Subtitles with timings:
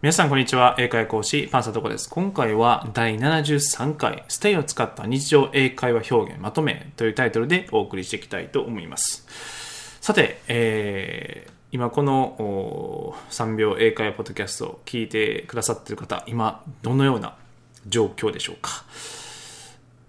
[0.00, 0.76] 皆さんこんにちは。
[0.78, 2.08] 英会話講師、パンサトコです。
[2.08, 9.26] 今回は第73回、ステイを使った日常英会話表現まとめというタイトルでお送りしていきたいと思います。
[10.00, 17.34] さて、えー、今この3秒英会話ポッドキャストを聞いてくださっている方、今どのような
[17.88, 18.84] 状況でしょうか。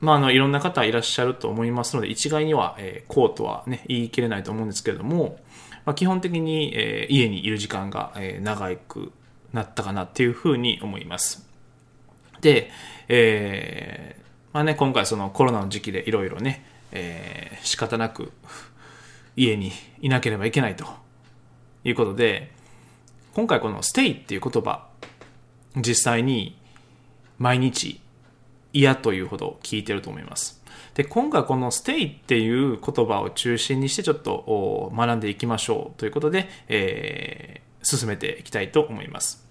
[0.00, 5.38] まあ、あの、いろんな方いらっしゃると思いますので、一概には、えー、こうとはね、言い切れないと思うんですけれども、
[5.84, 9.12] まあ、基本的に、えー、家にいる時間が、えー、長く
[9.54, 11.48] なったかなっていうふうに思います。
[12.40, 12.70] で、
[13.08, 18.32] えー、まあね、今回そのコロナの時期でいろいろね、えー、仕方なく
[19.36, 20.84] 家にいなければいけないと
[21.84, 22.52] いうことで、
[23.34, 24.88] 今回この stay っていう言葉、
[25.76, 26.58] 実際に
[27.38, 28.00] 毎日
[28.72, 30.60] 嫌というほど聞いてると思います。
[30.94, 39.43] で、今回この stay っていう言葉を中心にしてちょっと学んでいきましょうということで、えー、進めていきたいと思います。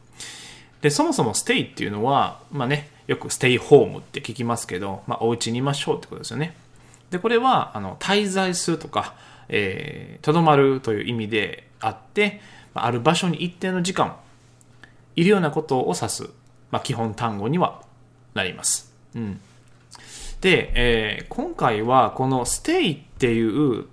[0.83, 6.57] で、そもそも stay っていうのは、まあね、よく stay home って聞きますけど、まあお家にいましょうってことですよね。
[7.09, 9.15] で、これは、あの、滞在するとか、
[9.47, 12.41] えー、とどまるという意味であって、
[12.73, 14.17] ある場所に一定の時間、
[15.15, 16.29] いるようなことを指す、
[16.69, 17.81] まあ基本単語には
[18.33, 18.93] なります。
[19.15, 19.39] うん。
[20.41, 23.85] で、えー、今回はこの stay っていう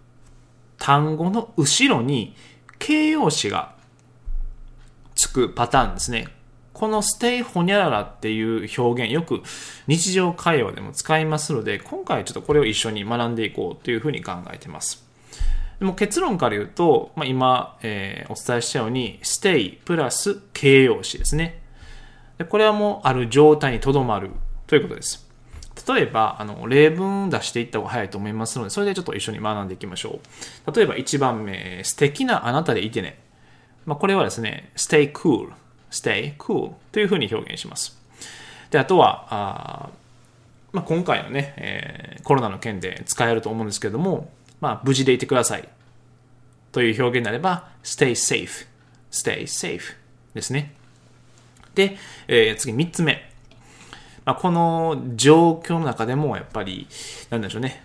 [0.77, 2.35] 単語の後ろに
[2.81, 3.77] 形容詞が
[5.15, 6.27] つくパターンですね。
[6.81, 9.43] この stay ほにゃららっていう表現よく
[9.87, 15.05] 日常会話でも使いますので、今回ちょっとこれを一緒に学んでいこうというふうに考えてます。
[15.79, 21.61] でも結論から言うと、まあ、今、えー、お伝えしたように stay プラス形容詞ですね。
[22.39, 24.31] でこれはもうある状態にとどまる
[24.67, 25.29] ということです。
[25.87, 30.21] 例えば、あの、例文出していった方が早いと思いますので、それでちょっと一緒に学んでいきましょ
[30.67, 30.75] う。
[30.75, 33.19] 例えば1番目、素敵なあなたでいてね。
[33.85, 35.53] まあ、これはですね、stay cool,
[35.91, 37.99] stay cool というふうに表現します。
[38.71, 39.91] で、あとは、あ
[40.73, 44.31] まあ、今回のね、えー、コロナの件で使えると思うんですけれども、
[44.61, 45.69] まあ、無事でいてください
[46.73, 48.67] という表現になれば、stay safe,
[49.11, 49.81] stay safe
[50.35, 50.75] ですね。
[51.75, 51.97] で、
[52.29, 53.29] えー、次3つ目。
[54.25, 56.87] まあ、この状況の中でもやっぱり、
[57.31, 57.83] なんでしょうね、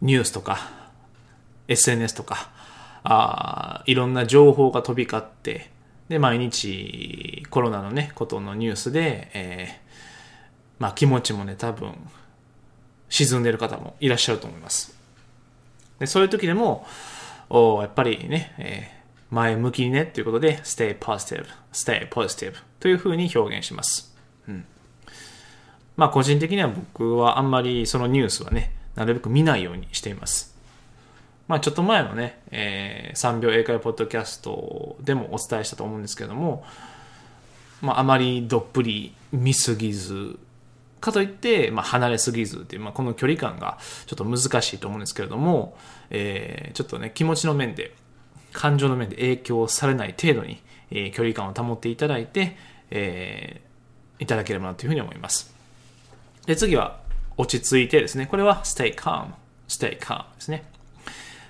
[0.00, 0.58] ニュースとか、
[1.66, 2.50] SNS とか、
[3.02, 5.70] あいろんな情報が飛び交って、
[6.08, 9.92] で、毎日コロナのね、ことのニュースで、えー、
[10.78, 11.94] まあ気持ちもね、多分、
[13.08, 14.96] 沈んでる方もいらっしゃると思います。
[15.98, 16.86] で、そういう時でも、
[17.48, 24.14] おやっぱりね、えー、前向きにねっていうことで、stay positive, stay positive というふうに表現します。
[24.48, 24.64] うん。
[25.96, 30.55] まあ個人的には僕はあんまりそのニュースはね、なるべく見ないようにしています。
[31.48, 36.64] まあちょっと前のね、えー、3秒英会話ポッドキャストでもお伝えしたと思うんですけども、
[37.82, 40.38] まああまりどっぷり見すぎず、
[41.00, 45.76] かといって、まあ、離れすぎずっていう、まあ、この距離感がちょっと難しいと思うんですけれども、
[46.10, 47.94] えー、ちょっとね、気持ちの面で、
[48.52, 52.56] 感情の面で影響されない程度に、えー、距離感を保っていただいて、
[52.90, 55.54] えー、いただければなというふうに思います。
[56.46, 57.00] で、次は、
[57.36, 58.26] 落ち着いてですね。
[58.26, 59.32] これは stay calm,
[59.68, 60.64] stay calm ですね。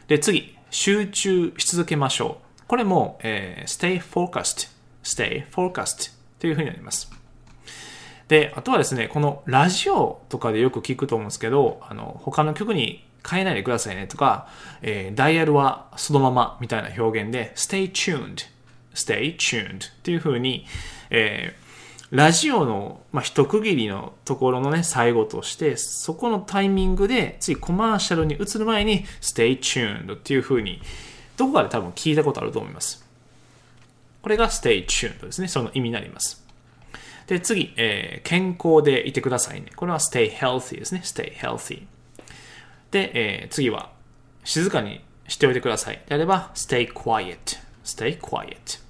[0.09, 2.62] で、次、集中し続けましょう。
[2.69, 4.69] これも、えー、stay focused,
[5.03, 7.11] stay focused というふうになります。
[8.28, 14.49] で、あとはですね、このラジオとかでよく聞くと思うんですけど、あの、他の曲に変えないでくださいねとか、
[14.83, 18.47] えー、ダイヤルはそのままみたいな表現で、stay tuned,
[18.95, 20.66] stay tuned っていうふうに、
[21.11, 21.66] えー
[22.11, 30.81] ラジオの、まあ、一区切りのところのね、最後として、そこのタイミングで、次コマーシャルに移る前に、stay tuned っていう風に、
[31.37, 33.05] どこかで多分聞いたことあると思います。
[34.22, 35.49] これが stay tuned ですね。
[35.49, 36.45] その意味になります。
[37.27, 39.72] で、次、えー、健康でいてくださいね。
[39.75, 41.00] これは stay healthy ですね。
[41.05, 41.87] stay healthy。
[42.93, 43.91] で、えー、次は、
[44.45, 46.00] 静かにしておいてください。
[46.06, 47.37] であれば、stay quiet。
[47.84, 48.81] stay quiet。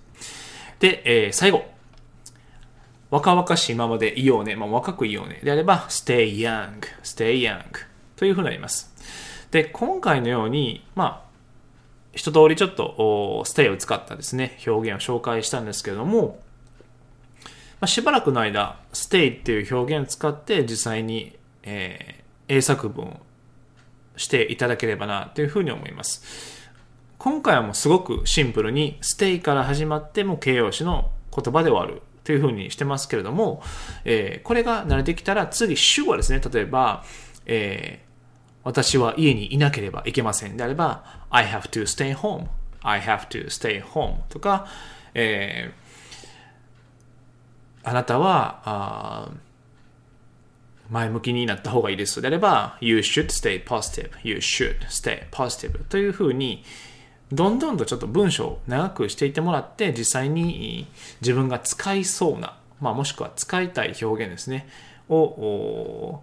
[0.80, 1.75] で、えー、最後。
[3.10, 7.62] 若々しいままでいようね、まあ、若くいようねであれば stay young, stay young
[8.16, 8.92] というふうになります。
[9.50, 11.26] で、今回のように、まあ、
[12.12, 16.40] 一通りちょっと stay を使ったですね、表現を紹介したんですけれども、
[17.80, 23.20] まあ、しばらくの間、stay っていう表現を使って実際に、えー、英作文を
[24.16, 26.22] していただければなというふうに思います。
[27.18, 33.62] 今回はもうすごくシンプルに stay から始まっても形容詞の言葉で終わるというふうにしてますけれども、
[34.04, 37.04] えー、これが慣れてきたら次主語ですね、例えば、
[37.46, 38.06] えー、
[38.64, 40.56] 私は家にいなければいけません。
[40.56, 42.48] であれば、I have to stay home,
[42.82, 44.66] I have to stay home とか、
[45.14, 45.86] えー
[47.88, 49.30] あなたは、あ
[50.90, 52.20] 前向きになった方がいいです。
[52.20, 56.64] であれば、You should stay positive, you should stay positive というふうに、
[57.32, 60.86] どんどんとちょっと文章を長くしていってもらって、実際に
[61.20, 64.68] 自分が使いそうな、まあ、もしくは使いたい表現ですね、
[65.08, 66.20] を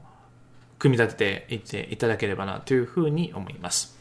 [0.79, 3.97] 組み立てていっていただければなというふうに思います。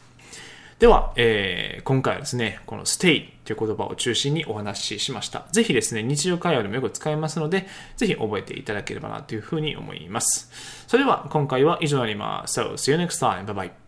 [0.79, 5.45] では、えー、今回はですね、この stay という言葉を中心にお話ししました。
[5.51, 10.51] ぜひですね、日常会話でもよく使えますので、ぜひ覚えていただければなというふうに思います。
[10.87, 12.59] それでは、今回は以上になります。
[12.59, 13.45] So, see you next time.
[13.45, 13.82] Bye bye.